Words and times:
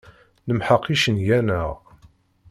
Nemḥeq 0.47 0.83
icenga-nneɣ. 0.93 1.71